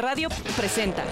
Radio 0.00 0.28
presenta. 0.56 1.04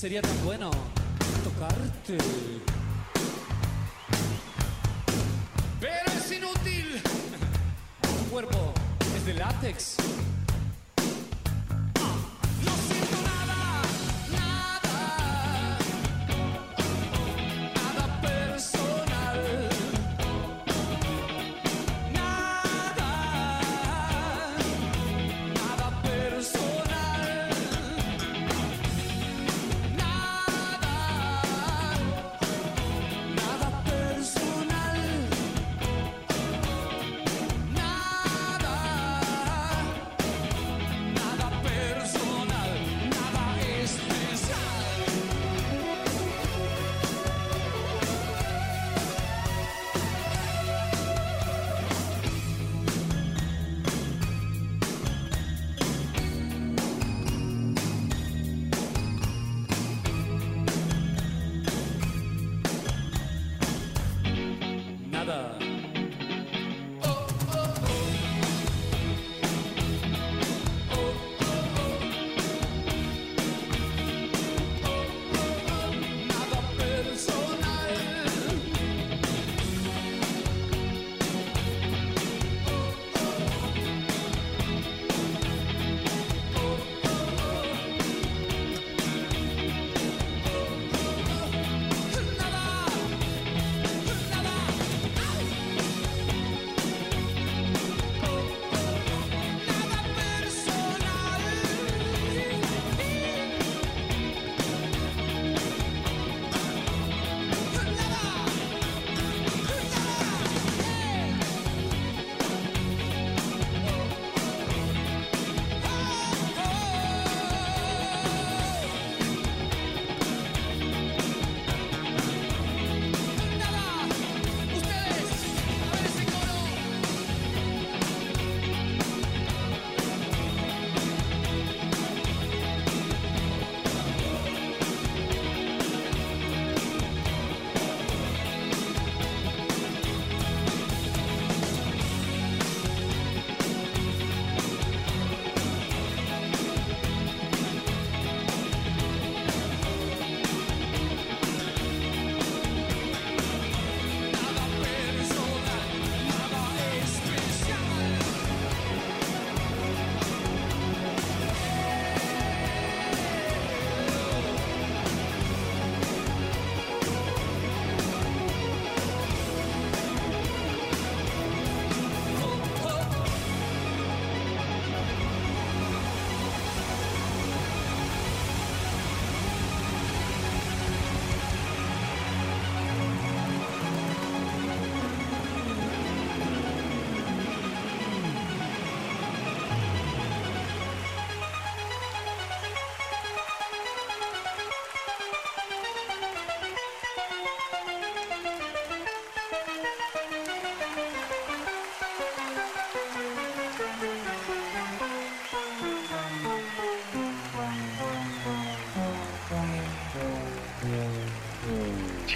Sería 0.00 0.22
tan 0.22 0.44
bueno 0.46 0.70
tocarte. 1.44 2.16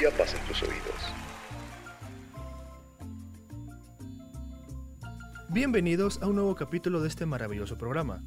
Chiapas 0.04 0.34
en 0.34 0.40
tus 0.46 0.62
oídos. 0.62 1.14
Bienvenidos 5.48 6.20
a 6.20 6.26
un 6.26 6.34
nuevo 6.34 6.54
capítulo 6.54 7.00
de 7.00 7.08
este 7.08 7.24
maravilloso 7.24 7.78
programa. 7.78 8.22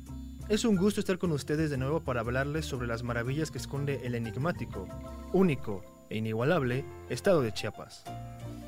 Es 0.49 0.65
un 0.65 0.75
gusto 0.75 0.99
estar 0.99 1.19
con 1.19 1.31
ustedes 1.31 1.69
de 1.69 1.77
nuevo 1.77 1.99
para 2.03 2.21
hablarles 2.21 2.65
sobre 2.65 2.87
las 2.87 3.03
maravillas 3.03 3.51
que 3.51 3.59
esconde 3.59 3.99
el 4.03 4.15
enigmático, 4.15 4.87
único 5.33 5.83
e 6.09 6.17
inigualable 6.17 6.83
estado 7.11 7.43
de 7.43 7.51
Chiapas. 7.51 8.05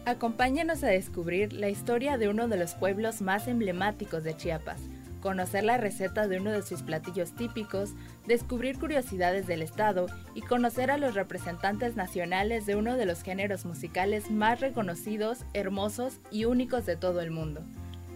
Acompáñanos 0.06 0.84
a 0.84 0.90
descubrir 0.90 1.52
la 1.52 1.70
historia 1.70 2.20
de 2.20 2.30
uno 2.30 2.48
de 2.48 2.58
los 2.58 2.76
pueblos 2.76 3.24
más 3.24 3.48
emblemáticos 3.48 4.24
de 4.24 4.38
Chiapas, 4.38 4.82
conocer 5.22 5.64
la 5.64 5.78
receta 5.78 6.28
de 6.28 6.40
uno 6.40 6.52
de 6.52 6.62
sus 6.62 6.82
platillos 6.82 7.36
típicos, 7.36 7.92
descubrir 8.26 8.80
curiosidades 8.80 9.48
del 9.48 9.62
estado 9.62 10.08
y 10.36 10.42
conocer 10.42 10.92
a 10.92 10.98
los 10.98 11.16
representantes 11.16 11.96
nacionales 11.96 12.66
de 12.66 12.76
uno 12.76 12.96
de 12.96 13.06
los 13.06 13.24
géneros 13.24 13.66
musicales 13.66 14.32
más 14.32 14.60
reconocidos, 14.60 15.40
hermosos 15.54 16.20
y 16.32 16.46
únicos 16.46 16.86
de 16.86 16.96
todo 16.96 17.22
el 17.22 17.32
mundo. 17.32 17.62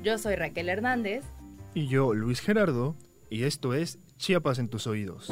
Yo 0.03 0.17
soy 0.17 0.35
Raquel 0.35 0.69
Hernández. 0.69 1.23
Y 1.73 1.87
yo, 1.87 2.13
Luis 2.13 2.41
Gerardo, 2.41 2.95
y 3.29 3.43
esto 3.43 3.73
es 3.73 3.99
Chiapas 4.17 4.59
en 4.59 4.69
tus 4.69 4.87
oídos. 4.87 5.31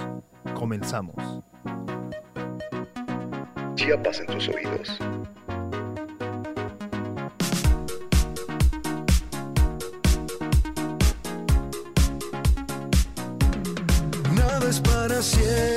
Comenzamos. 0.56 1.16
Chiapas 3.76 4.20
en 4.20 4.28
tus 4.28 4.50
oídos. 4.50 5.00
Es 15.22 15.71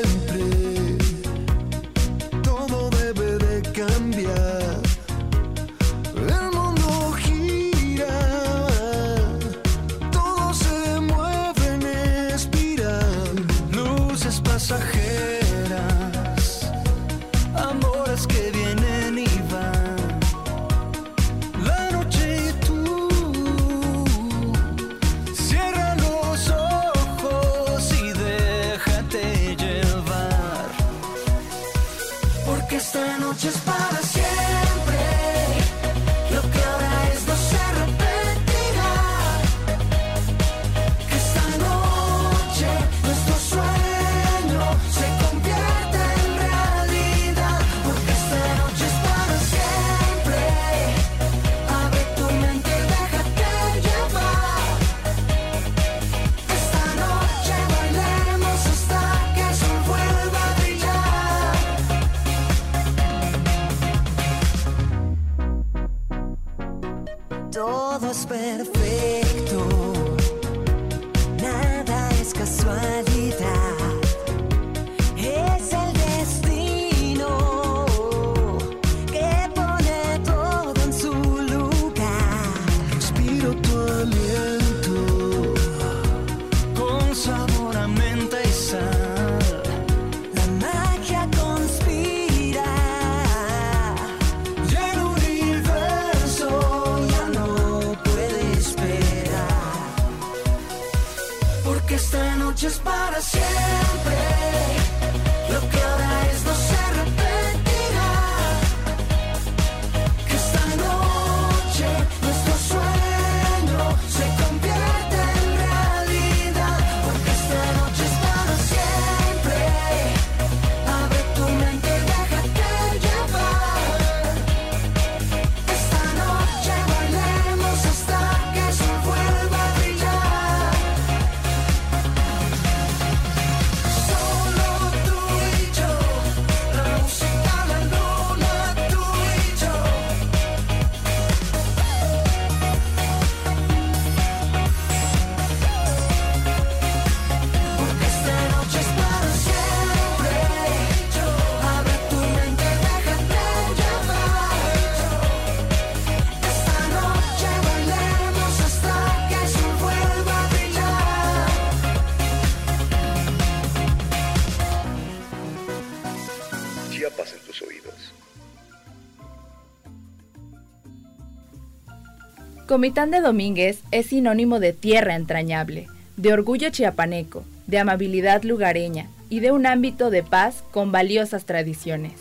Comitán 172.74 173.12
de 173.12 173.20
Domínguez 173.20 173.84
es 173.92 174.06
sinónimo 174.06 174.58
de 174.58 174.72
tierra 174.72 175.14
entrañable, 175.14 175.86
de 176.16 176.32
orgullo 176.32 176.70
chiapaneco, 176.70 177.44
de 177.68 177.78
amabilidad 177.78 178.42
lugareña 178.42 179.06
y 179.30 179.38
de 179.38 179.52
un 179.52 179.64
ámbito 179.64 180.10
de 180.10 180.24
paz 180.24 180.64
con 180.72 180.90
valiosas 180.90 181.44
tradiciones. 181.44 182.14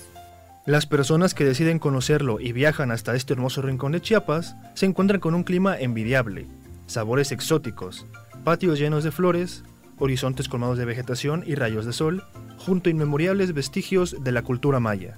Las 0.67 0.86
personas 0.86 1.33
que 1.33 1.43
deciden 1.43 1.79
conocerlo 1.79 2.39
y 2.39 2.51
viajan 2.51 2.91
hasta 2.91 3.15
este 3.15 3.33
hermoso 3.33 3.63
rincón 3.63 3.93
de 3.93 4.01
Chiapas 4.01 4.55
se 4.75 4.86
encuentran 4.86 5.19
con 5.19 5.33
un 5.33 5.43
clima 5.43 5.75
envidiable, 5.75 6.45
sabores 6.86 7.31
exóticos, 7.31 8.05
patios 8.43 8.77
llenos 8.77 9.03
de 9.03 9.10
flores, 9.10 9.63
horizontes 9.98 10.50
colmados 10.50 10.77
de 10.77 10.86
vegetación 10.86 11.43
y 11.48 11.55
rayos 11.55 11.88
de 11.88 11.93
sol, 11.93 12.24
junto 12.57 12.89
a 12.89 12.91
inmemorables 12.91 13.55
vestigios 13.55 14.24
de 14.24 14.31
la 14.31 14.43
cultura 14.43 14.79
maya. 14.79 15.17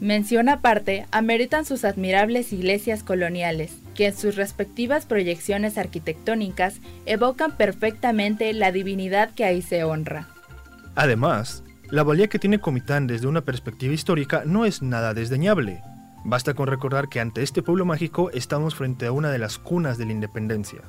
Mención 0.00 0.48
aparte 0.48 1.06
ameritan 1.12 1.64
sus 1.64 1.84
admirables 1.84 2.52
iglesias 2.52 3.02
coloniales, 3.02 3.72
que 3.94 4.06
en 4.06 4.16
sus 4.16 4.36
respectivas 4.36 5.06
proyecciones 5.06 5.78
arquitectónicas 5.78 6.80
evocan 7.06 7.56
perfectamente 7.56 8.52
la 8.52 8.72
divinidad 8.72 9.30
que 9.34 9.44
ahí 9.44 9.62
se 9.62 9.84
honra. 9.84 10.28
Además, 10.94 11.62
la 11.90 12.02
valía 12.02 12.28
que 12.28 12.38
tiene 12.38 12.58
Comitán 12.58 13.06
desde 13.06 13.26
una 13.26 13.42
perspectiva 13.42 13.94
histórica 13.94 14.42
no 14.44 14.64
es 14.64 14.82
nada 14.82 15.14
desdeñable. 15.14 15.80
Basta 16.24 16.54
con 16.54 16.66
recordar 16.66 17.08
que 17.08 17.20
ante 17.20 17.42
este 17.42 17.62
pueblo 17.62 17.84
mágico 17.84 18.30
estamos 18.30 18.74
frente 18.74 19.06
a 19.06 19.12
una 19.12 19.30
de 19.30 19.38
las 19.38 19.58
cunas 19.58 19.98
de 19.98 20.06
la 20.06 20.12
independencia. 20.12 20.80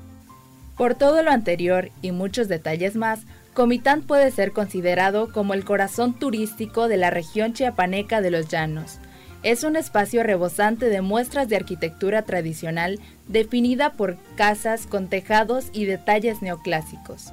Por 0.77 0.95
todo 0.95 1.23
lo 1.23 1.31
anterior 1.31 1.89
y 2.01 2.11
muchos 2.11 2.47
detalles 2.47 2.95
más, 2.95 3.21
Comitán 3.55 4.01
puede 4.01 4.31
ser 4.31 4.51
considerado 4.51 5.31
como 5.31 5.53
el 5.53 5.63
corazón 5.63 6.13
turístico 6.13 6.89
de 6.89 6.97
la 6.97 7.09
región 7.09 7.53
chiapaneca 7.53 8.19
de 8.19 8.29
los 8.29 8.49
llanos. 8.49 8.99
Es 9.43 9.63
un 9.63 9.77
espacio 9.77 10.23
rebosante 10.23 10.89
de 10.89 11.01
muestras 11.01 11.47
de 11.47 11.55
arquitectura 11.55 12.23
tradicional 12.23 12.99
definida 13.29 13.93
por 13.93 14.17
casas 14.35 14.87
con 14.87 15.07
tejados 15.07 15.67
y 15.71 15.85
detalles 15.85 16.41
neoclásicos. 16.41 17.31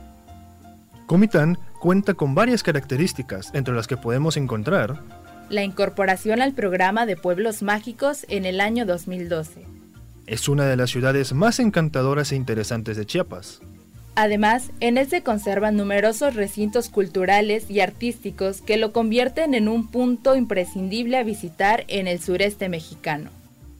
Comitán 1.06 1.58
cuenta 1.80 2.14
con 2.14 2.36
varias 2.36 2.62
características, 2.62 3.50
entre 3.52 3.74
las 3.74 3.88
que 3.88 3.96
podemos 3.96 4.36
encontrar 4.36 5.00
la 5.50 5.64
incorporación 5.64 6.40
al 6.40 6.54
programa 6.54 7.04
de 7.04 7.16
pueblos 7.16 7.62
mágicos 7.62 8.24
en 8.28 8.46
el 8.46 8.60
año 8.60 8.86
2012. 8.86 9.66
Es 10.26 10.48
una 10.48 10.66
de 10.66 10.76
las 10.76 10.90
ciudades 10.90 11.32
más 11.32 11.58
encantadoras 11.58 12.30
e 12.30 12.36
interesantes 12.36 12.96
de 12.96 13.06
Chiapas. 13.06 13.60
Además, 14.14 14.70
en 14.80 14.98
él 14.98 15.08
se 15.08 15.22
conservan 15.22 15.76
numerosos 15.76 16.34
recintos 16.34 16.90
culturales 16.90 17.70
y 17.70 17.80
artísticos 17.80 18.60
que 18.60 18.76
lo 18.76 18.92
convierten 18.92 19.54
en 19.54 19.68
un 19.68 19.88
punto 19.88 20.36
imprescindible 20.36 21.16
a 21.16 21.22
visitar 21.22 21.84
en 21.88 22.06
el 22.06 22.20
sureste 22.20 22.68
mexicano. 22.68 23.30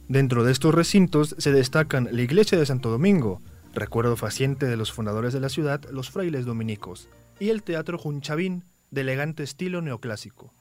Dentro 0.08 0.44
de 0.44 0.52
estos 0.52 0.74
recintos 0.74 1.34
se 1.38 1.52
destacan 1.52 2.08
la 2.10 2.22
iglesia 2.22 2.58
de 2.58 2.66
Santo 2.66 2.90
Domingo, 2.90 3.40
recuerdo 3.74 4.16
faciente 4.16 4.66
de 4.66 4.76
los 4.76 4.92
fundadores 4.92 5.32
de 5.32 5.40
la 5.40 5.48
ciudad, 5.48 5.82
los 5.90 6.10
frailes 6.10 6.44
dominicos, 6.44 7.08
y 7.38 7.50
el 7.50 7.62
Teatro 7.62 7.98
Junchavín, 7.98 8.64
de 8.90 9.02
elegante 9.02 9.42
estilo 9.42 9.80
neoclásico. 9.80 10.52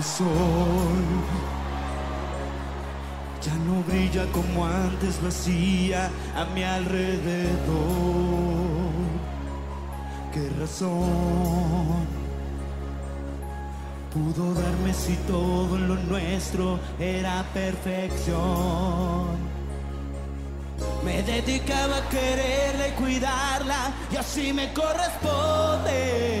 El 0.00 0.06
sol 0.06 1.04
ya 3.44 3.54
no 3.66 3.82
brilla 3.82 4.24
como 4.32 4.64
antes 4.64 5.20
lo 5.22 5.28
hacía 5.28 6.10
a 6.34 6.46
mi 6.54 6.62
alrededor. 6.62 7.50
¿Qué 10.32 10.48
razón 10.58 12.06
pudo 14.14 14.54
darme 14.54 14.94
si 14.94 15.16
todo 15.28 15.76
lo 15.76 15.96
nuestro 15.96 16.80
era 16.98 17.44
perfección? 17.52 19.36
Me 21.04 21.22
dedicaba 21.22 21.98
a 21.98 22.08
quererla 22.08 22.88
y 22.88 22.92
cuidarla 22.92 23.92
y 24.10 24.16
así 24.16 24.54
me 24.54 24.72
corresponde. 24.72 26.40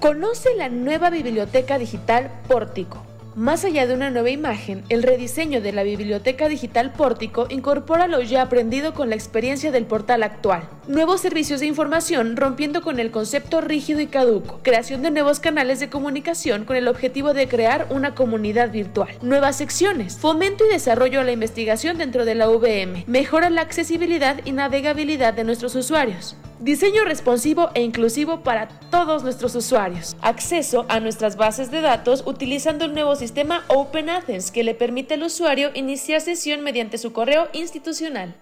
Conoce 0.00 0.56
la 0.56 0.70
nueva 0.70 1.10
biblioteca 1.10 1.78
digital 1.78 2.30
Pórtico. 2.48 3.09
Más 3.40 3.64
allá 3.64 3.86
de 3.86 3.94
una 3.94 4.10
nueva 4.10 4.28
imagen, 4.28 4.84
el 4.90 5.02
rediseño 5.02 5.62
de 5.62 5.72
la 5.72 5.82
biblioteca 5.82 6.46
digital 6.46 6.92
Pórtico 6.92 7.46
incorpora 7.48 8.06
lo 8.06 8.20
ya 8.20 8.42
aprendido 8.42 8.92
con 8.92 9.08
la 9.08 9.14
experiencia 9.14 9.72
del 9.72 9.86
portal 9.86 10.24
actual. 10.24 10.68
Nuevos 10.88 11.22
servicios 11.22 11.60
de 11.60 11.66
información 11.66 12.36
rompiendo 12.36 12.82
con 12.82 13.00
el 13.00 13.10
concepto 13.10 13.62
rígido 13.62 14.02
y 14.02 14.08
caduco. 14.08 14.60
Creación 14.62 15.00
de 15.00 15.10
nuevos 15.10 15.40
canales 15.40 15.80
de 15.80 15.88
comunicación 15.88 16.66
con 16.66 16.76
el 16.76 16.86
objetivo 16.86 17.32
de 17.32 17.48
crear 17.48 17.86
una 17.88 18.14
comunidad 18.14 18.72
virtual. 18.72 19.08
Nuevas 19.22 19.56
secciones. 19.56 20.18
Fomento 20.18 20.66
y 20.66 20.68
desarrollo 20.68 21.20
a 21.20 21.24
la 21.24 21.32
investigación 21.32 21.96
dentro 21.96 22.26
de 22.26 22.34
la 22.34 22.46
VM. 22.46 23.04
Mejora 23.06 23.48
la 23.48 23.62
accesibilidad 23.62 24.42
y 24.44 24.52
navegabilidad 24.52 25.32
de 25.32 25.44
nuestros 25.44 25.74
usuarios. 25.76 26.36
Diseño 26.58 27.04
responsivo 27.06 27.70
e 27.72 27.80
inclusivo 27.80 28.42
para 28.42 28.68
todos 28.90 29.22
nuestros 29.22 29.54
usuarios. 29.54 30.14
Acceso 30.20 30.84
a 30.90 31.00
nuestras 31.00 31.36
bases 31.36 31.70
de 31.70 31.80
datos 31.80 32.22
utilizando 32.26 32.84
el 32.84 32.92
nuevo 32.92 33.16
sistema 33.16 33.29
sistema 33.30 33.62
Open 33.68 34.10
Athens 34.10 34.50
que 34.50 34.64
le 34.64 34.74
permite 34.74 35.14
al 35.14 35.22
usuario 35.22 35.70
iniciar 35.74 36.20
sesión 36.20 36.62
mediante 36.62 36.98
su 36.98 37.12
correo 37.12 37.48
institucional. 37.52 38.34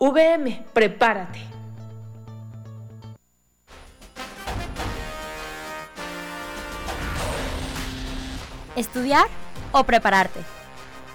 VM, 0.00 0.64
prepárate. 0.72 1.40
¿Estudiar 8.76 9.26
o 9.72 9.84
prepararte? 9.84 10.40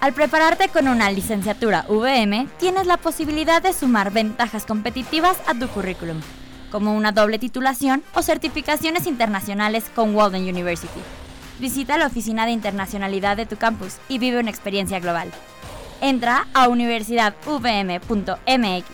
Al 0.00 0.12
prepararte 0.12 0.68
con 0.68 0.86
una 0.86 1.10
licenciatura 1.10 1.84
VM, 1.88 2.46
tienes 2.60 2.86
la 2.86 2.98
posibilidad 2.98 3.60
de 3.60 3.72
sumar 3.72 4.12
ventajas 4.12 4.64
competitivas 4.64 5.36
a 5.48 5.54
tu 5.54 5.66
currículum, 5.66 6.20
como 6.70 6.94
una 6.94 7.10
doble 7.10 7.40
titulación 7.40 8.04
o 8.14 8.22
certificaciones 8.22 9.08
internacionales 9.08 9.90
con 9.92 10.14
Walden 10.14 10.44
University. 10.44 11.00
Visita 11.58 11.98
la 11.98 12.06
oficina 12.06 12.46
de 12.46 12.52
internacionalidad 12.52 13.36
de 13.36 13.46
tu 13.46 13.56
campus 13.56 13.96
y 14.08 14.18
vive 14.18 14.38
una 14.38 14.50
experiencia 14.50 15.00
global. 15.00 15.32
Entra 16.00 16.46
a 16.54 16.68
universidadvm.mx. 16.68 18.84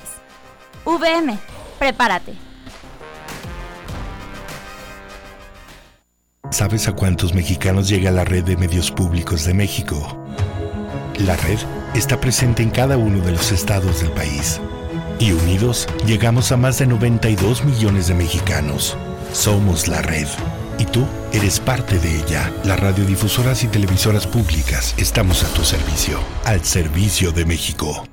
VM, 0.86 1.38
prepárate. 1.78 2.34
¿Sabes 6.50 6.88
a 6.88 6.92
cuántos 6.92 7.34
mexicanos 7.34 7.88
llega 7.88 8.10
la 8.10 8.24
red 8.24 8.44
de 8.44 8.56
medios 8.56 8.90
públicos 8.90 9.44
de 9.44 9.54
México? 9.54 10.24
La 11.18 11.36
red 11.36 11.58
está 11.94 12.20
presente 12.20 12.62
en 12.62 12.70
cada 12.70 12.96
uno 12.96 13.24
de 13.24 13.32
los 13.32 13.50
estados 13.50 14.00
del 14.00 14.12
país. 14.12 14.60
Y 15.18 15.32
unidos 15.32 15.88
llegamos 16.06 16.52
a 16.52 16.56
más 16.56 16.78
de 16.78 16.86
92 16.86 17.64
millones 17.64 18.06
de 18.06 18.14
mexicanos. 18.14 18.96
Somos 19.32 19.88
la 19.88 20.00
red. 20.02 20.28
Y 20.78 20.84
tú 20.86 21.04
eres 21.32 21.60
parte 21.60 21.98
de 21.98 22.20
ella. 22.20 22.50
Las 22.64 22.80
radiodifusoras 22.80 23.62
y 23.64 23.68
televisoras 23.68 24.26
públicas 24.26 24.94
estamos 24.98 25.44
a 25.44 25.54
tu 25.54 25.62
servicio. 25.62 26.18
Al 26.44 26.64
servicio 26.64 27.30
de 27.32 27.44
México. 27.44 28.06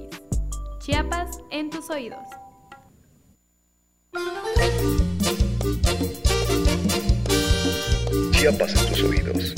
Chiapas 0.81 1.39
en 1.51 1.71
tus 1.71 1.89
oídos. 1.89 2.27
Chiapas 8.37 8.75
en 8.77 8.87
tus 8.89 9.03
oídos. 9.03 9.55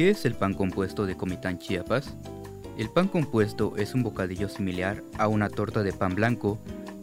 ¿Qué 0.00 0.08
es 0.08 0.24
el 0.24 0.34
pan 0.34 0.54
compuesto 0.54 1.04
de 1.04 1.14
Comitán 1.14 1.58
Chiapas? 1.58 2.14
El 2.78 2.88
pan 2.88 3.06
compuesto 3.06 3.76
es 3.76 3.92
un 3.92 4.02
bocadillo 4.02 4.48
similar 4.48 5.04
a 5.18 5.28
una 5.28 5.50
torta 5.50 5.82
de 5.82 5.92
pan 5.92 6.14
blanco 6.14 6.58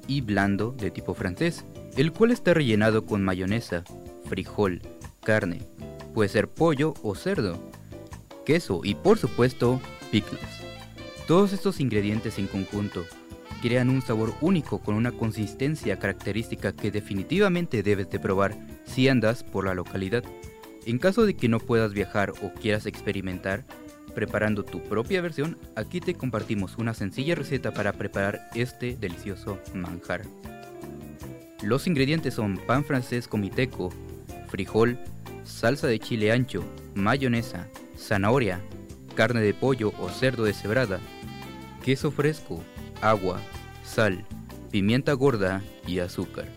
y 0.07 0.21
blando 0.21 0.71
de 0.71 0.89
tipo 0.89 1.13
francés, 1.13 1.63
el 1.95 2.11
cual 2.11 2.31
está 2.31 2.55
rellenado 2.55 3.05
con 3.05 3.23
mayonesa, 3.23 3.83
frijol, 4.27 4.81
carne, 5.23 5.61
puede 6.15 6.29
ser 6.29 6.47
pollo 6.47 6.95
o 7.03 7.13
cerdo, 7.13 7.59
queso 8.47 8.81
y 8.83 8.95
por 8.95 9.19
supuesto 9.19 9.79
pickles. 10.09 10.41
Todos 11.27 11.53
estos 11.53 11.79
ingredientes 11.79 12.39
en 12.39 12.47
conjunto 12.47 13.05
crean 13.61 13.91
un 13.91 14.01
sabor 14.01 14.33
único 14.41 14.79
con 14.79 14.95
una 14.95 15.11
consistencia 15.11 15.99
característica 15.99 16.75
que 16.75 16.89
definitivamente 16.89 17.83
debes 17.83 18.09
de 18.09 18.19
probar 18.19 18.57
si 18.85 19.07
andas 19.07 19.43
por 19.43 19.65
la 19.65 19.75
localidad. 19.75 20.23
En 20.87 20.99
caso 20.99 21.25
de 21.25 21.35
que 21.35 21.49
no 21.49 21.59
puedas 21.59 21.91
viajar 21.91 22.31
o 22.41 22.53
quieras 22.53 22.85
experimentar, 22.85 23.65
preparando 24.15 24.63
tu 24.63 24.81
propia 24.81 25.21
versión, 25.21 25.57
aquí 25.75 25.99
te 25.99 26.13
compartimos 26.13 26.77
una 26.77 26.93
sencilla 26.93 27.35
receta 27.35 27.73
para 27.73 27.91
preparar 27.91 28.47
este 28.55 28.95
delicioso 28.95 29.59
manjar. 29.73 30.21
Los 31.61 31.87
ingredientes 31.87 32.35
son 32.35 32.55
pan 32.55 32.85
francés 32.85 33.27
comiteco, 33.27 33.91
frijol, 34.47 34.97
salsa 35.43 35.87
de 35.87 35.99
chile 35.99 36.31
ancho, 36.31 36.63
mayonesa, 36.95 37.67
zanahoria, 37.97 38.61
carne 39.13 39.41
de 39.41 39.53
pollo 39.53 39.91
o 39.99 40.07
cerdo 40.07 40.45
deshebrada, 40.45 41.01
queso 41.83 42.11
fresco, 42.11 42.63
agua, 43.01 43.41
sal, 43.83 44.23
pimienta 44.71 45.11
gorda 45.11 45.61
y 45.85 45.99
azúcar. 45.99 46.47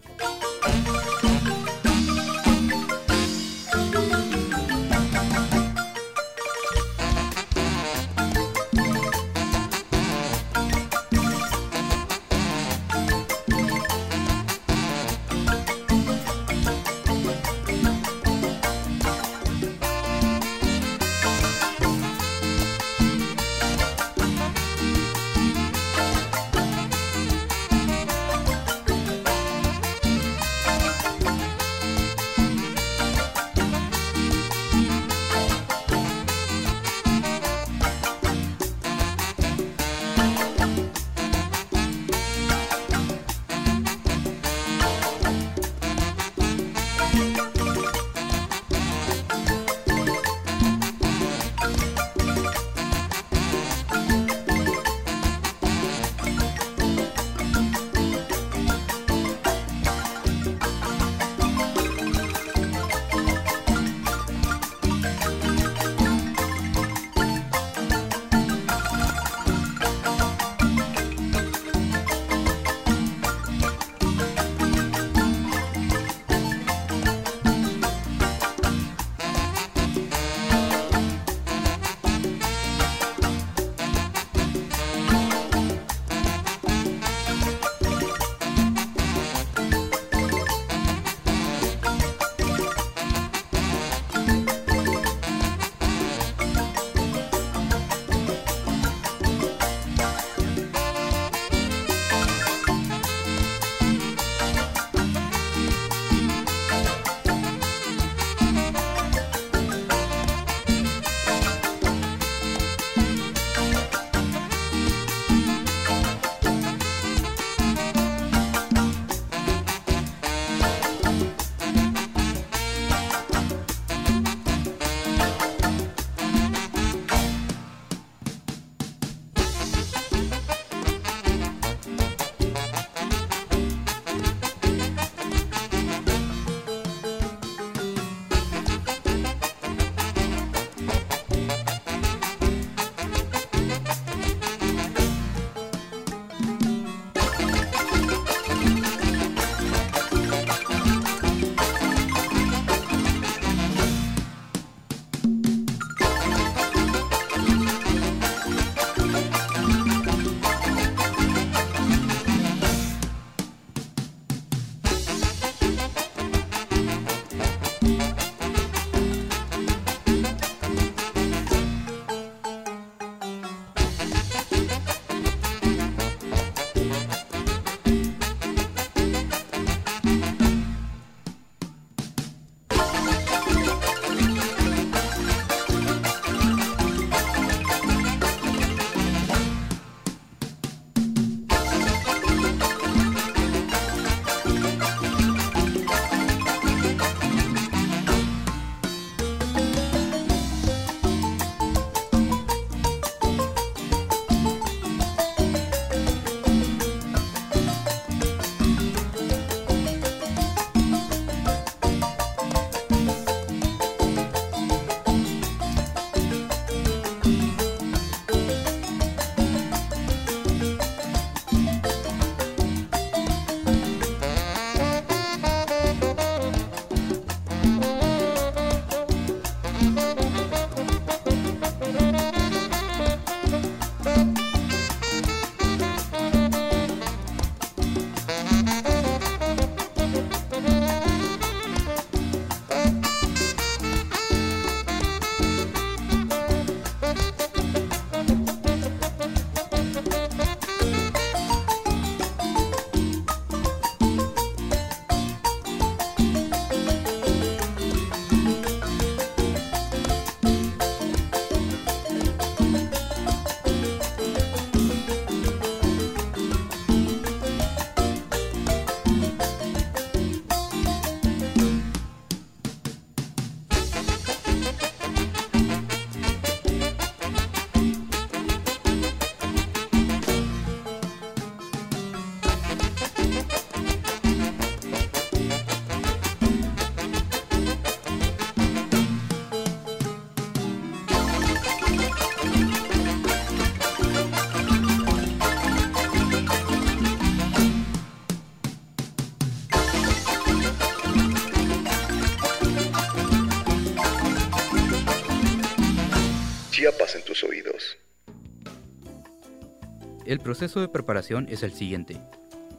El 310.31 310.39
proceso 310.39 310.81
de 310.81 310.87
preparación 310.87 311.49
es 311.51 311.65
el 311.65 311.73
siguiente. 311.73 312.21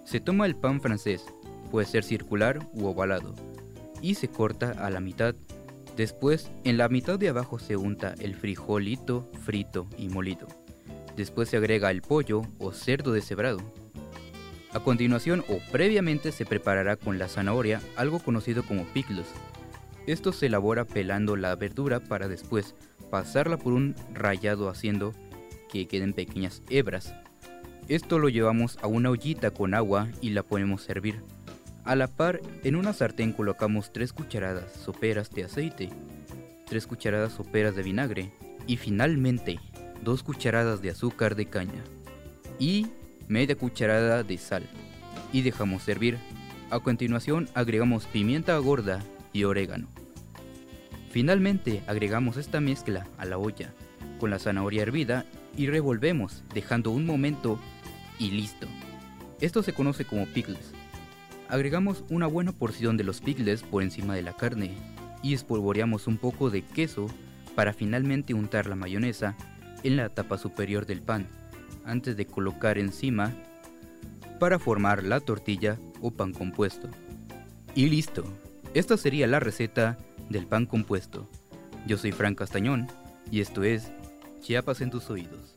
Se 0.06 0.22
toma 0.22 0.46
el 0.46 0.56
pan 0.56 0.80
francés, 0.80 1.26
puede 1.70 1.86
ser 1.86 2.06
circular 2.06 2.66
u 2.72 2.86
ovalado, 2.86 3.36
y 4.02 4.16
se 4.16 4.30
corta 4.30 4.72
a 4.72 4.90
la 4.90 5.02
mitad. 5.02 5.36
Después, 5.98 6.50
en 6.64 6.78
la 6.78 6.88
mitad 6.88 7.20
de 7.20 7.28
abajo 7.28 7.60
se 7.60 7.76
unta 7.76 8.16
el 8.20 8.36
frijolito 8.36 9.30
frito 9.44 9.90
y 9.98 10.08
molido. 10.08 10.48
Después 11.18 11.50
se 11.50 11.58
agrega 11.58 11.92
el 11.92 12.02
pollo 12.02 12.44
o 12.58 12.72
cerdo 12.72 13.12
deshebrado. 13.12 13.60
A 14.72 14.80
continuación 14.80 15.44
o 15.50 15.60
previamente 15.74 16.32
se 16.32 16.46
preparará 16.46 16.96
con 16.96 17.20
la 17.20 17.28
zanahoria, 17.28 17.82
algo 17.98 18.20
conocido 18.20 18.64
como 18.64 18.86
pickles. 18.86 19.28
Esto 20.08 20.32
se 20.32 20.46
elabora 20.46 20.86
pelando 20.86 21.36
la 21.36 21.54
verdura 21.58 22.00
para 22.00 22.30
después 22.30 22.76
pasarla 23.10 23.58
por 23.58 23.74
un 23.74 23.94
rallado 24.14 24.70
haciendo 24.70 25.12
que 25.70 25.90
queden 25.90 26.14
pequeñas 26.14 26.64
hebras. 26.70 27.14
Esto 27.92 28.20
lo 28.20 28.30
llevamos 28.30 28.80
a 28.82 28.88
una 28.88 29.10
ollita 29.10 29.52
con 29.52 29.74
agua 29.74 30.08
y 30.22 30.30
la 30.30 30.44
ponemos 30.44 30.88
a 30.88 30.94
hervir. 30.94 31.20
A 31.84 31.98
la 31.98 32.08
par, 32.08 32.40
en 32.64 32.78
una 32.78 32.94
sartén 32.94 33.34
colocamos 33.34 33.92
3 33.92 34.14
cucharadas 34.14 34.72
soperas 34.72 35.30
de 35.32 35.44
aceite, 35.44 35.90
3 36.68 36.88
cucharadas 36.88 37.34
soperas 37.34 37.76
de 37.76 37.84
vinagre 37.84 38.32
y 38.66 38.78
finalmente 38.78 39.60
2 40.04 40.24
cucharadas 40.24 40.82
de 40.82 40.92
azúcar 40.92 41.36
de 41.36 41.48
caña 41.48 41.84
y 42.60 42.88
media 43.28 43.58
cucharada 43.58 44.24
de 44.24 44.38
sal 44.38 44.64
y 45.34 45.42
dejamos 45.42 45.86
hervir. 45.90 46.18
A 46.70 46.80
continuación 46.80 47.50
agregamos 47.56 48.06
pimienta 48.06 48.58
gorda 48.60 49.02
y 49.34 49.44
orégano. 49.44 49.90
Finalmente 51.10 51.84
agregamos 51.88 52.38
esta 52.38 52.62
mezcla 52.62 53.06
a 53.18 53.26
la 53.26 53.38
olla 53.38 53.74
con 54.18 54.30
la 54.30 54.40
zanahoria 54.40 54.84
hervida 54.84 55.26
y 55.58 55.68
revolvemos 55.68 56.42
dejando 56.54 56.92
un 56.92 57.06
momento 57.06 57.60
y 58.22 58.30
listo. 58.30 58.68
Esto 59.40 59.64
se 59.64 59.74
conoce 59.74 60.06
como 60.06 60.28
pickles. 60.28 60.72
Agregamos 61.50 62.04
una 62.10 62.28
buena 62.28 62.52
porción 62.52 62.96
de 62.96 63.04
los 63.04 63.20
pickles 63.20 63.64
por 63.64 63.82
encima 63.82 64.14
de 64.14 64.22
la 64.22 64.34
carne 64.34 64.76
y 65.24 65.34
espolvoreamos 65.34 66.06
un 66.06 66.18
poco 66.18 66.52
de 66.52 66.62
queso 66.62 67.08
para 67.56 67.74
finalmente 67.74 68.36
untar 68.36 68.68
la 68.68 68.76
mayonesa 68.76 69.36
en 69.84 69.98
la 69.98 70.10
tapa 70.10 70.38
superior 70.38 70.86
del 70.86 71.02
pan 71.02 71.28
antes 71.84 72.16
de 72.16 72.28
colocar 72.28 72.78
encima 72.78 73.34
para 74.40 74.60
formar 74.60 75.04
la 75.04 75.20
tortilla 75.20 75.80
o 76.00 76.12
pan 76.12 76.32
compuesto. 76.32 76.88
Y 77.74 77.88
listo. 77.88 78.24
Esta 78.76 78.98
sería 78.98 79.26
la 79.26 79.40
receta 79.40 79.98
del 80.30 80.46
pan 80.46 80.68
compuesto. 80.68 81.28
Yo 81.88 81.98
soy 81.98 82.12
Frank 82.12 82.38
Castañón 82.38 82.88
y 83.32 83.42
esto 83.42 83.64
es 83.64 83.92
Chiapas 84.42 84.82
en 84.82 84.92
tus 84.92 85.10
oídos. 85.10 85.56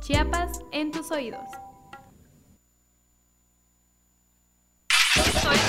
Chiapas 0.00 0.58
en 0.72 0.90
tus 0.90 1.10
oídos. 1.10 1.44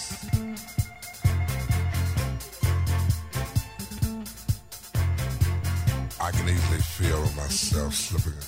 I 6.20 6.30
can 6.30 6.48
easily 6.48 6.82
feel 6.82 7.20
myself 7.34 7.94
slipping, 7.94 8.38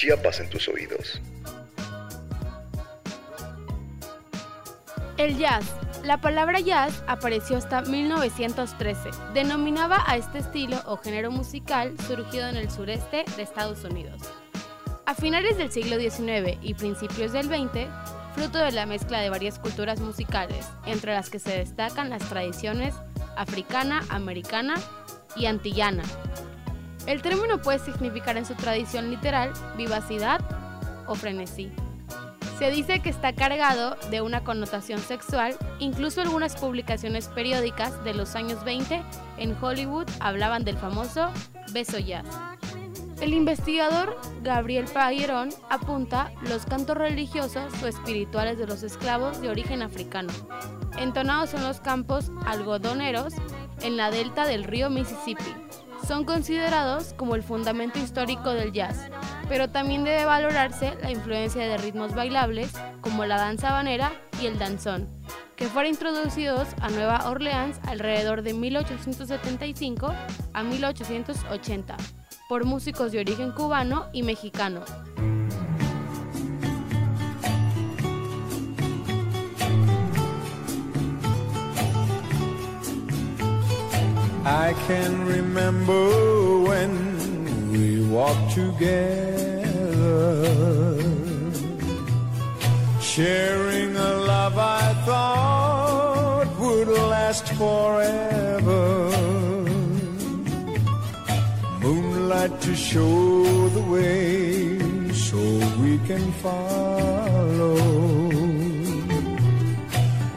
Chiapas 0.00 0.40
tus 0.48 0.66
oídos. 0.66 1.20
El 5.18 5.36
jazz. 5.36 5.66
La 6.04 6.22
palabra 6.22 6.58
jazz 6.60 7.04
apareció 7.06 7.58
hasta 7.58 7.82
1913. 7.82 9.10
Denominaba 9.34 10.02
a 10.06 10.16
este 10.16 10.38
estilo 10.38 10.80
o 10.86 10.96
género 10.96 11.30
musical 11.30 11.94
surgido 12.06 12.48
en 12.48 12.56
el 12.56 12.70
sureste 12.70 13.26
de 13.36 13.42
Estados 13.42 13.84
Unidos. 13.84 14.22
A 15.04 15.14
finales 15.14 15.58
del 15.58 15.70
siglo 15.70 15.98
XIX 15.98 16.56
y 16.62 16.72
principios 16.72 17.32
del 17.32 17.48
XX, 17.48 17.86
fruto 18.34 18.56
de 18.56 18.72
la 18.72 18.86
mezcla 18.86 19.20
de 19.20 19.28
varias 19.28 19.58
culturas 19.58 20.00
musicales, 20.00 20.66
entre 20.86 21.12
las 21.12 21.28
que 21.28 21.38
se 21.38 21.58
destacan 21.58 22.08
las 22.08 22.26
tradiciones 22.26 22.94
africana, 23.36 24.02
americana 24.08 24.76
y 25.36 25.44
antillana. 25.44 26.04
El 27.06 27.22
término 27.22 27.60
puede 27.60 27.78
significar 27.78 28.36
en 28.36 28.46
su 28.46 28.54
tradición 28.54 29.10
literal 29.10 29.52
vivacidad 29.76 30.40
o 31.06 31.14
frenesí. 31.14 31.72
Se 32.58 32.70
dice 32.70 33.00
que 33.00 33.08
está 33.08 33.32
cargado 33.32 33.96
de 34.10 34.20
una 34.20 34.44
connotación 34.44 35.00
sexual, 35.00 35.56
incluso 35.78 36.20
algunas 36.20 36.56
publicaciones 36.56 37.28
periódicas 37.28 38.04
de 38.04 38.12
los 38.12 38.34
años 38.36 38.62
20 38.64 39.02
en 39.38 39.56
Hollywood 39.58 40.06
hablaban 40.20 40.64
del 40.64 40.76
famoso 40.76 41.30
beso 41.72 41.98
jazz. 41.98 42.26
El 43.20 43.34
investigador 43.34 44.18
Gabriel 44.42 44.86
Payerón 44.92 45.50
apunta 45.68 46.32
los 46.42 46.64
cantos 46.64 46.96
religiosos 46.96 47.70
o 47.82 47.86
espirituales 47.86 48.58
de 48.58 48.66
los 48.66 48.82
esclavos 48.82 49.40
de 49.40 49.50
origen 49.50 49.82
africano, 49.82 50.32
entonados 50.98 51.54
en 51.54 51.62
los 51.62 51.80
campos 51.80 52.30
algodoneros 52.46 53.34
en 53.82 53.96
la 53.96 54.10
delta 54.10 54.46
del 54.46 54.64
río 54.64 54.90
Mississippi. 54.90 55.54
Son 56.10 56.24
considerados 56.24 57.14
como 57.16 57.36
el 57.36 57.44
fundamento 57.44 58.00
histórico 58.00 58.50
del 58.50 58.72
jazz, 58.72 59.08
pero 59.48 59.70
también 59.70 60.02
debe 60.02 60.24
valorarse 60.24 60.96
la 61.00 61.12
influencia 61.12 61.62
de 61.62 61.78
ritmos 61.78 62.16
bailables 62.16 62.72
como 63.00 63.26
la 63.26 63.36
danza 63.36 63.68
habanera 63.68 64.10
y 64.42 64.46
el 64.46 64.58
danzón, 64.58 65.06
que 65.54 65.68
fueron 65.68 65.92
introducidos 65.92 66.66
a 66.80 66.90
Nueva 66.90 67.30
Orleans 67.30 67.78
alrededor 67.86 68.42
de 68.42 68.54
1875 68.54 70.12
a 70.52 70.62
1880 70.64 71.96
por 72.48 72.64
músicos 72.64 73.12
de 73.12 73.20
origen 73.20 73.52
cubano 73.52 74.06
y 74.12 74.24
mexicano. 74.24 74.80
I 84.44 84.72
can 84.86 85.26
remember 85.26 86.60
when 86.60 87.72
we 87.72 88.02
walked 88.06 88.54
together, 88.54 88.96
sharing 93.00 93.94
a 93.96 94.14
love 94.32 94.56
I 94.56 94.94
thought 95.04 96.48
would 96.58 96.88
last 96.88 97.48
forever. 97.60 99.10
Moonlight 101.82 102.60
to 102.62 102.74
show 102.74 103.68
the 103.68 103.82
way 103.82 104.78
so 105.12 105.38
we 105.82 105.98
can 106.08 106.32
follow. 106.44 107.76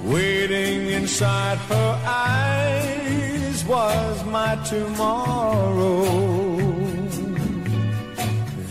Waiting 0.04 0.88
inside 0.90 1.58
her 1.70 2.02
eyes 2.06 2.83
my 4.34 4.56
tomorrow. 4.66 6.06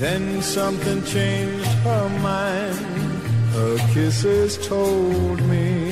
Then 0.03 0.43
something 0.43 1.05
changed 1.05 1.73
her 1.87 2.09
mind. 2.19 2.79
Her 3.55 3.77
kisses 3.95 4.59
told 4.67 5.41
me 5.43 5.92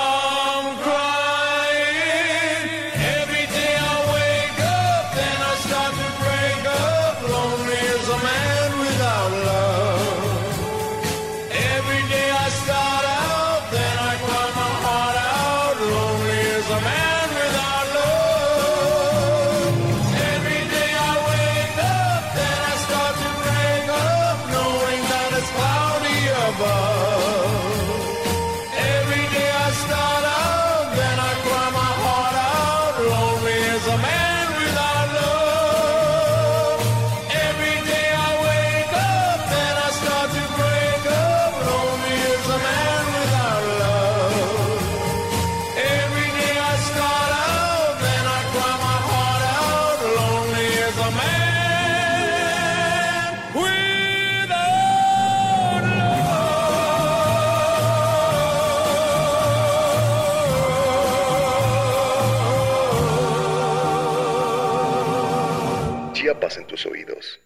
oídos. 66.85 67.39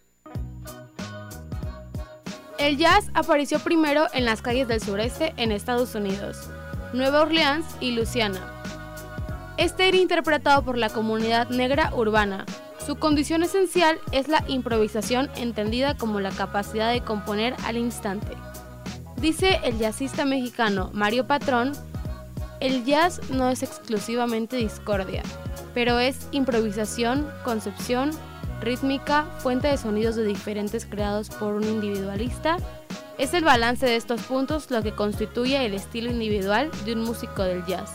El 2.58 2.78
jazz 2.78 3.10
apareció 3.14 3.58
primero 3.58 4.06
en 4.14 4.24
las 4.24 4.40
calles 4.40 4.66
del 4.66 4.80
sureste 4.80 5.34
en 5.36 5.52
Estados 5.52 5.94
Unidos, 5.94 6.48
Nueva 6.94 7.22
Orleans 7.22 7.66
y 7.80 7.90
Luisiana. 7.90 8.40
Este 9.58 9.88
era 9.88 9.96
interpretado 9.96 10.62
por 10.64 10.78
la 10.78 10.88
comunidad 10.88 11.48
negra 11.50 11.92
urbana. 11.94 12.46
Su 12.84 12.96
condición 12.96 13.42
esencial 13.42 13.98
es 14.10 14.28
la 14.28 14.44
improvisación 14.48 15.30
entendida 15.36 15.96
como 15.96 16.20
la 16.20 16.30
capacidad 16.30 16.92
de 16.92 17.02
componer 17.02 17.54
al 17.64 17.76
instante. 17.76 18.32
Dice 19.16 19.60
el 19.64 19.78
jazzista 19.78 20.24
mexicano 20.24 20.90
Mario 20.92 21.26
Patrón 21.26 21.72
El 22.60 22.84
jazz 22.84 23.20
no 23.30 23.50
es 23.50 23.62
exclusivamente 23.62 24.56
discordia, 24.56 25.22
pero 25.74 25.98
es 25.98 26.28
improvisación, 26.32 27.30
concepción, 27.44 28.10
rítmica, 28.60 29.24
fuente 29.38 29.68
de 29.68 29.76
sonidos 29.76 30.16
de 30.16 30.24
diferentes 30.24 30.86
creados 30.86 31.30
por 31.30 31.54
un 31.54 31.64
individualista. 31.64 32.56
Es 33.18 33.34
el 33.34 33.44
balance 33.44 33.86
de 33.86 33.96
estos 33.96 34.22
puntos 34.22 34.70
lo 34.70 34.82
que 34.82 34.92
constituye 34.92 35.64
el 35.64 35.74
estilo 35.74 36.10
individual 36.10 36.70
de 36.84 36.92
un 36.92 37.02
músico 37.02 37.42
del 37.42 37.64
jazz. 37.64 37.90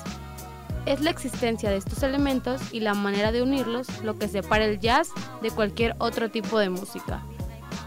Es 0.86 1.02
la 1.02 1.12
existencia 1.12 1.70
de 1.70 1.78
estos 1.78 2.02
elementos 2.02 2.62
y 2.72 2.80
la 2.80 2.96
manera 2.96 3.32
de 3.32 3.44
unirlos 3.44 3.88
lo 4.04 4.18
que 4.18 4.28
separa 4.28 4.66
el 4.66 4.80
jazz 4.80 5.10
de 5.42 5.52
cualquier 5.52 5.96
otro 6.00 6.32
tipo 6.32 6.58
de 6.58 6.70
música. 6.70 7.24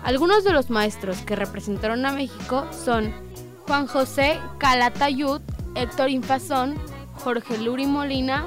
Algunos 0.05 0.45
de 0.45 0.53
los 0.53 0.70
maestros 0.70 1.18
que 1.22 1.35
representaron 1.35 2.07
a 2.07 2.12
México 2.12 2.68
son 2.72 3.12
Juan 3.66 3.87
José 3.87 4.39
Calatayud, 4.59 5.41
Héctor 5.75 6.11
Infazón, 6.11 6.77
Jorge 7.14 7.59
Luri 7.59 7.87
Molina, 7.87 8.45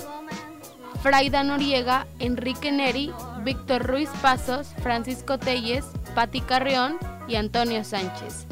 Fraida 1.02 1.44
Noriega, 1.44 2.08
Enrique 2.20 2.72
Neri, 2.72 3.12
Víctor 3.44 3.86
Ruiz 3.86 4.10
Pasos, 4.22 4.68
Francisco 4.82 5.38
Telles, 5.38 5.86
Patti 6.16 6.42
Carrión 6.42 6.98
y 7.28 7.36
Antonio 7.36 7.84
Sánchez. 7.84 8.46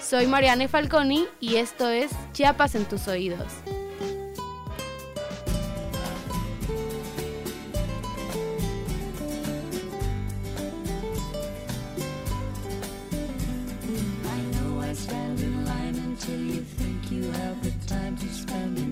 Soy 0.00 0.26
Mariane 0.26 0.68
Falconi 0.68 1.26
y 1.40 1.56
esto 1.56 1.88
es 1.88 2.10
Chiapas 2.32 2.74
en 2.74 2.84
tus 2.84 3.08
oídos. 3.08 3.46
I 14.24 14.40
know 14.56 14.80
I 14.82 14.92
stand 14.94 15.40
in 15.40 15.64
line 15.64 15.92
you 16.28 16.62
think 16.78 17.10
you 17.10 17.30
have 17.32 17.62
the 17.62 17.72
time 17.86 18.16
to 18.16 18.28
spend 18.28 18.78
an 18.78 18.91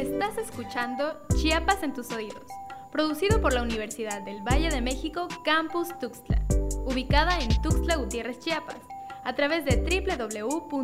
Estás 0.00 0.38
escuchando 0.38 1.20
Chiapas 1.36 1.82
en 1.82 1.92
tus 1.92 2.10
oídos, 2.10 2.46
producido 2.90 3.42
por 3.42 3.52
la 3.52 3.60
Universidad 3.60 4.22
del 4.22 4.40
Valle 4.40 4.70
de 4.70 4.80
México 4.80 5.28
Campus 5.44 5.88
Tuxtla, 6.00 6.42
ubicada 6.86 7.38
en 7.38 7.50
Tuxtla 7.60 7.96
Gutiérrez, 7.96 8.38
Chiapas, 8.38 8.78
a 9.24 9.34
través 9.34 9.66
de 9.66 9.76
www.vmradio.mx. 9.76 10.76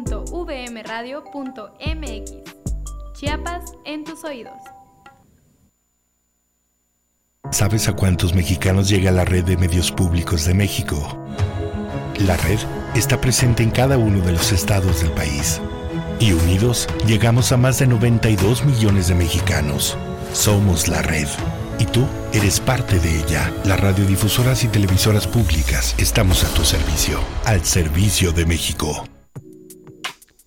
Chiapas 3.14 3.72
en 3.86 4.04
tus 4.04 4.22
oídos. 4.22 4.58
¿Sabes 7.50 7.88
a 7.88 7.96
cuántos 7.96 8.34
mexicanos 8.34 8.90
llega 8.90 9.10
la 9.12 9.24
red 9.24 9.44
de 9.44 9.56
medios 9.56 9.90
públicos 9.90 10.44
de 10.44 10.52
México? 10.52 11.26
La 12.26 12.36
red 12.36 12.58
está 12.94 13.18
presente 13.18 13.62
en 13.62 13.70
cada 13.70 13.96
uno 13.96 14.20
de 14.20 14.32
los 14.32 14.52
estados 14.52 15.00
del 15.00 15.12
país. 15.12 15.58
Y 16.18 16.32
unidos 16.32 16.88
llegamos 17.06 17.52
a 17.52 17.56
más 17.56 17.78
de 17.78 17.86
92 17.86 18.64
millones 18.64 19.08
de 19.08 19.14
mexicanos. 19.14 19.96
Somos 20.32 20.88
la 20.88 21.02
red. 21.02 21.28
Y 21.78 21.84
tú 21.84 22.06
eres 22.32 22.58
parte 22.60 22.98
de 22.98 23.20
ella. 23.20 23.52
Las 23.64 23.80
radiodifusoras 23.80 24.64
y 24.64 24.68
televisoras 24.68 25.26
públicas 25.26 25.94
estamos 25.98 26.42
a 26.44 26.48
tu 26.54 26.64
servicio. 26.64 27.20
Al 27.44 27.64
servicio 27.64 28.32
de 28.32 28.46
México. 28.46 29.06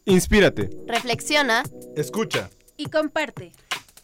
Inspírate. 0.05 0.71
Reflexiona 0.87 1.63
Escucha. 1.95 2.49
y 2.77 2.87
comparte. 2.87 3.51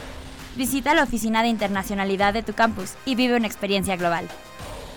Visita 0.57 0.95
la 0.95 1.05
oficina 1.05 1.43
de 1.43 1.49
internacionalidad 1.49 2.35
de 2.35 2.43
tu 2.43 2.55
campus 2.55 2.95
y 3.05 3.15
vive 3.15 3.37
una 3.37 3.47
experiencia 3.47 3.95
global. 3.95 4.27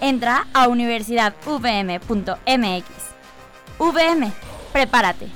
Entra 0.01 0.47
a 0.51 0.67
universidadvm.mx. 0.67 2.85
VM, 3.77 4.31
prepárate. 4.73 5.27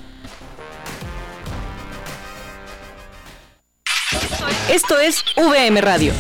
Esto 4.72 5.00
es 5.00 5.24
VM 5.36 5.82
Radio. 5.82 6.14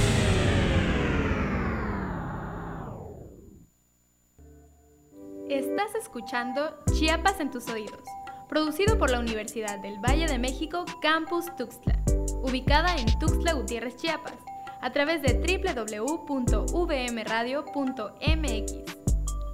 Estás 5.49 5.95
escuchando 5.95 6.77
Chiapas 6.93 7.39
en 7.39 7.49
tus 7.49 7.67
oídos, 7.69 8.03
producido 8.47 8.97
por 8.97 9.09
la 9.09 9.19
Universidad 9.19 9.79
del 9.79 9.99
Valle 9.99 10.27
de 10.27 10.39
México 10.39 10.85
Campus 11.01 11.45
Tuxtla, 11.57 11.99
ubicada 12.41 12.95
en 12.97 13.07
Tuxtla 13.19 13.53
Gutiérrez, 13.53 13.95
Chiapas, 13.97 14.37
a 14.81 14.91
través 14.91 15.21
de 15.21 15.33
www.vmradio.mx. 15.33 16.33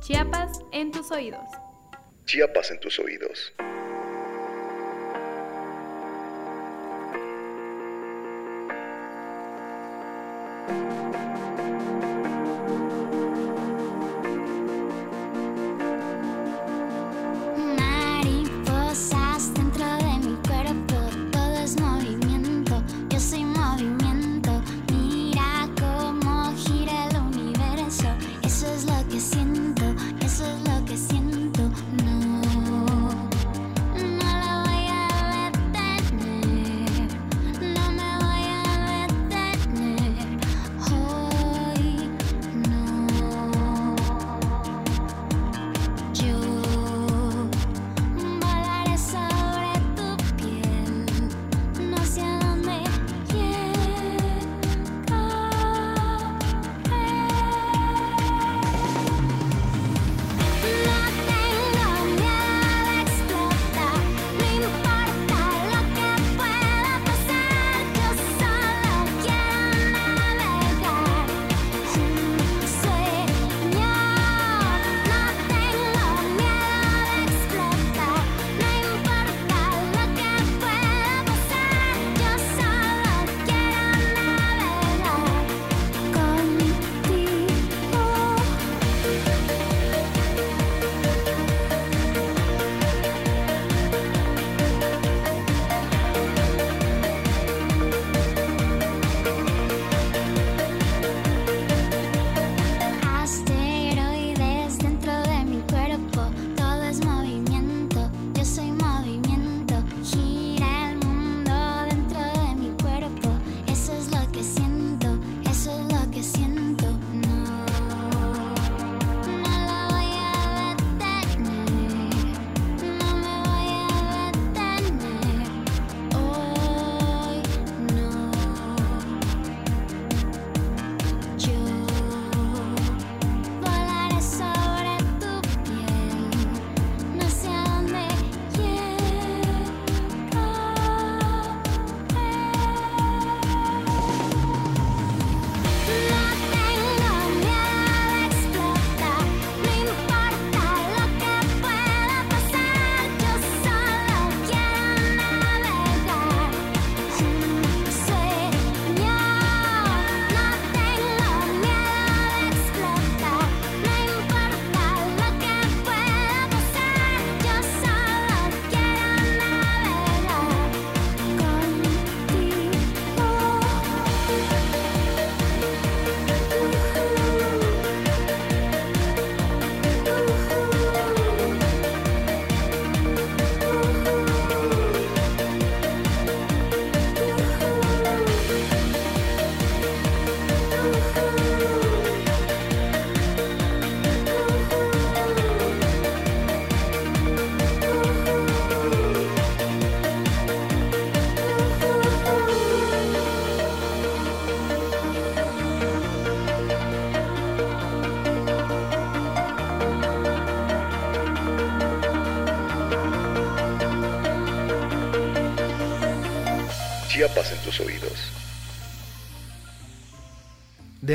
Chiapas 0.02 0.60
en 0.72 0.92
tus 0.92 1.12
oídos. 1.12 1.46
Chiapas 2.26 2.72
en 2.72 2.80
tus 2.80 3.00
oídos. 3.00 3.54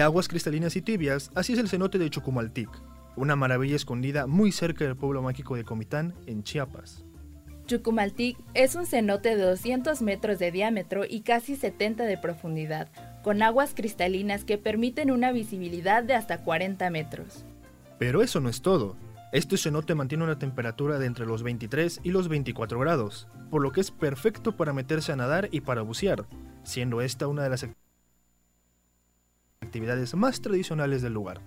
Aguas 0.09 0.27
cristalinas 0.27 0.75
y 0.75 0.81
tibias, 0.81 1.31
así 1.35 1.53
es 1.53 1.59
el 1.59 1.69
cenote 1.69 1.99
de 1.99 2.09
Chucumaltic, 2.09 2.71
una 3.15 3.37
maravilla 3.37 3.77
escondida 3.77 4.27
muy 4.27 4.53
cerca 4.53 4.87
del 4.87 4.97
pueblo 4.97 5.21
mágico 5.21 5.55
de 5.55 5.65
Comitán, 5.65 6.15
en 6.27 6.43
Chiapas. 6.43 7.05
Chucumaltic 7.67 8.39
es 8.55 8.75
un 8.75 8.87
cenote 8.87 9.37
de 9.37 9.43
200 9.43 10.01
metros 10.01 10.39
de 10.39 10.51
diámetro 10.51 11.05
y 11.07 11.21
casi 11.21 11.57
70 11.57 12.05
de 12.05 12.17
profundidad, 12.17 12.89
con 13.23 13.43
aguas 13.43 13.75
cristalinas 13.75 14.45
que 14.45 14.57
permiten 14.57 15.11
una 15.11 15.31
visibilidad 15.31 16.03
de 16.03 16.15
hasta 16.15 16.39
40 16.39 16.89
metros. 16.89 17.45
Pero 17.99 18.23
eso 18.23 18.41
no 18.41 18.49
es 18.49 18.63
todo. 18.63 18.97
Este 19.33 19.59
cenote 19.59 19.95
mantiene 19.95 20.25
una 20.25 20.39
temperatura 20.39 20.99
de 20.99 21.05
entre 21.05 21.27
los 21.27 21.43
23 21.43 22.01
y 22.03 22.13
los 22.13 22.29
24 22.29 22.79
grados, 22.81 23.29
por 23.51 23.61
lo 23.61 23.73
que 23.73 23.83
es 23.83 23.91
perfecto 23.91 24.57
para 24.57 24.73
meterse 24.73 25.13
a 25.13 25.17
nadar 25.17 25.51
y 25.53 25.61
para 25.61 25.83
bucear, 25.83 26.25
siendo 26.63 27.03
esta 27.03 27.27
una 27.27 27.43
de 27.43 27.51
las 27.51 27.63
actividades 29.69 30.15
más 30.15 30.41
tradicionales 30.41 31.03
del 31.03 31.13
lugar. 31.13 31.41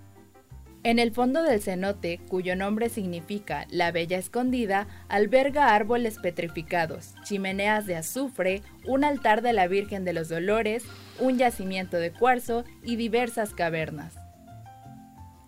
En 0.84 0.98
el 0.98 1.12
fondo 1.12 1.44
del 1.44 1.62
cenote, 1.62 2.20
cuyo 2.28 2.56
nombre 2.56 2.88
significa 2.88 3.66
la 3.70 3.92
Bella 3.92 4.18
Escondida, 4.18 4.88
alberga 5.08 5.74
árboles 5.76 6.18
petrificados, 6.18 7.14
chimeneas 7.22 7.86
de 7.86 7.94
azufre, 7.94 8.62
un 8.84 9.04
altar 9.04 9.42
de 9.42 9.52
la 9.52 9.68
Virgen 9.68 10.04
de 10.04 10.12
los 10.12 10.28
Dolores, 10.28 10.84
un 11.20 11.38
yacimiento 11.38 11.98
de 11.98 12.12
cuarzo 12.12 12.64
y 12.82 12.96
diversas 12.96 13.54
cavernas. 13.54 14.14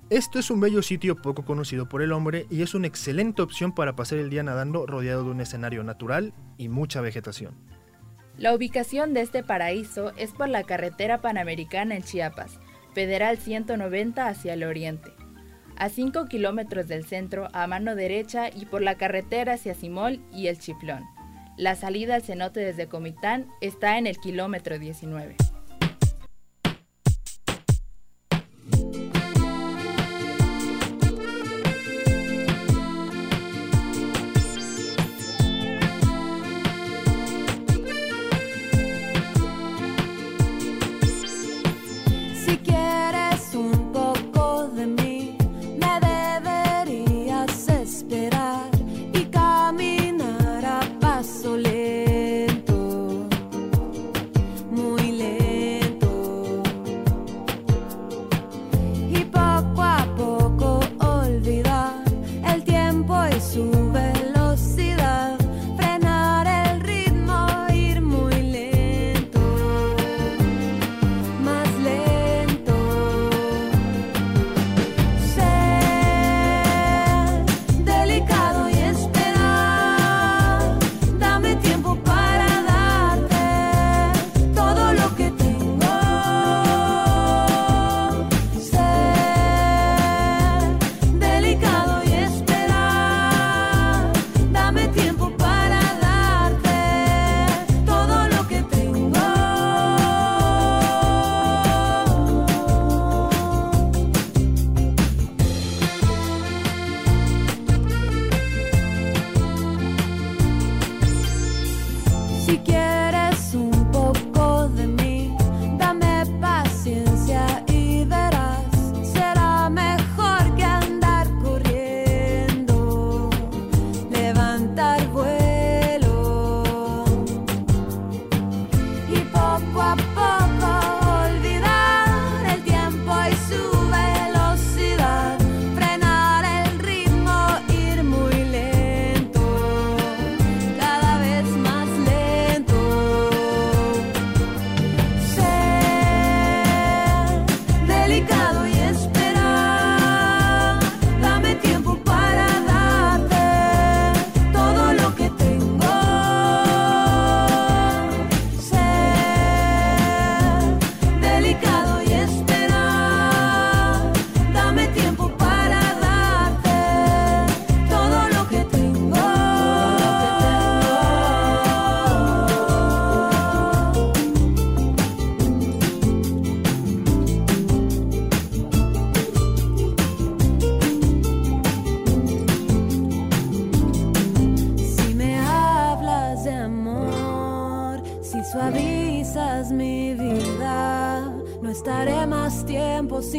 Esto 0.09 0.39
es 0.39 0.53
un 0.53 0.61
bello 0.61 0.83
sitio 0.83 1.17
poco 1.17 1.45
conocido 1.45 1.89
por 1.89 2.03
el 2.03 2.13
hombre 2.13 2.47
y 2.49 2.63
es 2.63 2.75
una 2.75 2.87
excelente 2.87 3.43
opción 3.43 3.75
para 3.75 3.97
pasar 3.97 4.19
el 4.19 4.31
día 4.31 4.45
nadando 4.45 4.87
rodeado 4.87 5.25
de 5.25 5.31
un 5.31 5.41
escenario 5.41 5.83
natural 5.83 6.33
y 6.59 6.69
mucha 6.69 7.01
vegetación. 7.01 7.57
La 8.37 8.55
ubicación 8.55 9.15
de 9.15 9.23
este 9.23 9.43
paraíso 9.43 10.13
es 10.17 10.33
por 10.33 10.49
la 10.49 10.65
carretera 10.65 11.21
panamericana 11.21 11.97
en 11.97 12.03
Chiapas, 12.03 12.61
Federal 12.95 13.39
190 13.39 14.27
hacia 14.27 14.55
el 14.55 14.65
oriente. 14.65 15.11
A 15.77 15.89
5 15.89 16.27
kilómetros 16.27 16.87
del 16.87 17.05
centro, 17.05 17.49
a 17.53 17.67
mano 17.67 17.97
derecha 17.97 18.49
y 18.49 18.67
por 18.67 18.83
la 18.83 18.97
carretera 18.97 19.55
hacia 19.55 19.75
Simol 19.75 20.21
y 20.33 20.47
El 20.47 20.59
Chiflón. 20.59 21.05
La 21.57 21.75
salida 21.75 22.15
al 22.15 22.23
cenote 22.23 22.61
desde 22.61 22.89
Comitán 22.89 23.47
está 23.61 23.99
en 23.99 24.07
el 24.07 24.19
kilómetro 24.19 24.79
19. 24.79 25.37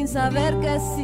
Sin 0.06 0.14
saber 0.14 0.60
qué 0.60 0.80
siento. 0.80 0.95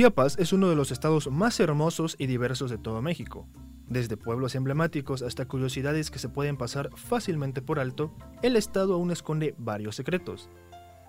Chiapas 0.00 0.38
es 0.38 0.54
uno 0.54 0.70
de 0.70 0.76
los 0.76 0.92
estados 0.92 1.30
más 1.30 1.60
hermosos 1.60 2.16
y 2.18 2.26
diversos 2.26 2.70
de 2.70 2.78
todo 2.78 3.02
México. 3.02 3.46
Desde 3.86 4.16
pueblos 4.16 4.54
emblemáticos 4.54 5.20
hasta 5.20 5.44
curiosidades 5.44 6.10
que 6.10 6.18
se 6.18 6.30
pueden 6.30 6.56
pasar 6.56 6.88
fácilmente 6.96 7.60
por 7.60 7.78
alto, 7.78 8.10
el 8.40 8.56
estado 8.56 8.94
aún 8.94 9.10
esconde 9.10 9.54
varios 9.58 9.96
secretos. 9.96 10.48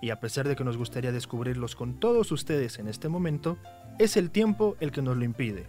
Y 0.02 0.10
a 0.10 0.20
pesar 0.20 0.46
de 0.46 0.56
que 0.56 0.64
nos 0.64 0.76
gustaría 0.76 1.10
descubrirlos 1.10 1.74
con 1.74 1.98
todos 1.98 2.32
ustedes 2.32 2.78
en 2.78 2.86
este 2.86 3.08
momento, 3.08 3.56
es 3.98 4.18
el 4.18 4.30
tiempo 4.30 4.76
el 4.78 4.92
que 4.92 5.00
nos 5.00 5.16
lo 5.16 5.24
impide. 5.24 5.68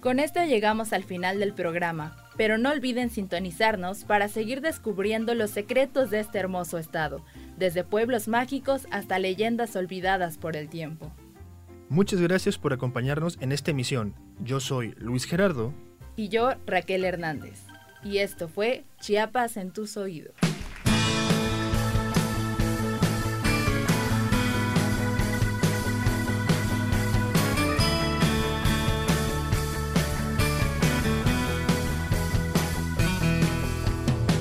Con 0.00 0.20
esto 0.20 0.44
llegamos 0.44 0.92
al 0.92 1.02
final 1.02 1.40
del 1.40 1.52
programa, 1.52 2.16
pero 2.36 2.58
no 2.58 2.70
olviden 2.70 3.10
sintonizarnos 3.10 4.04
para 4.04 4.28
seguir 4.28 4.60
descubriendo 4.60 5.34
los 5.34 5.50
secretos 5.50 6.10
de 6.10 6.20
este 6.20 6.38
hermoso 6.38 6.78
estado, 6.78 7.24
desde 7.58 7.82
pueblos 7.82 8.28
mágicos 8.28 8.86
hasta 8.92 9.18
leyendas 9.18 9.74
olvidadas 9.74 10.38
por 10.38 10.54
el 10.54 10.68
tiempo. 10.68 11.10
Muchas 11.88 12.20
gracias 12.20 12.58
por 12.58 12.72
acompañarnos 12.72 13.38
en 13.40 13.52
esta 13.52 13.70
emisión. 13.70 14.14
Yo 14.40 14.58
soy 14.58 14.94
Luis 14.98 15.24
Gerardo. 15.24 15.72
Y 16.16 16.28
yo, 16.28 16.50
Raquel 16.66 17.04
Hernández. 17.04 17.62
Y 18.02 18.18
esto 18.18 18.48
fue 18.48 18.84
Chiapas 19.00 19.56
en 19.56 19.70
tus 19.70 19.96
oídos. 19.96 20.34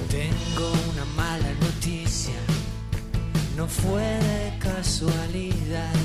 Tengo 0.09 0.73
una 0.93 1.05
mala 1.15 1.53
noticia, 1.61 2.33
no 3.55 3.67
fue 3.67 4.01
de 4.01 4.57
casualidad 4.59 6.04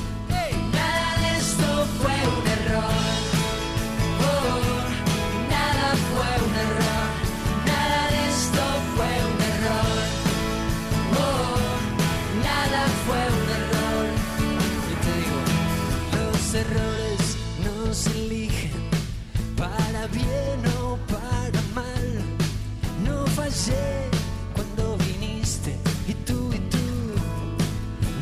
Cuando 24.55 24.95
viniste 24.95 25.75
y 26.07 26.13
tú 26.13 26.53
y 26.53 26.59
tú 26.69 26.77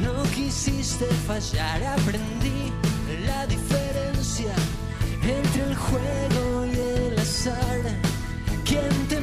no 0.02 0.24
quisiste 0.34 1.06
fallar. 1.28 1.84
Aprendí 1.84 2.74
la 3.28 3.46
diferencia 3.46 4.52
entre 5.22 5.64
el 5.66 5.76
juego 5.76 6.66
y 6.66 6.80
el 6.80 7.20
azar. 7.20 7.82
¿Quién 8.66 8.90
te 9.08 9.20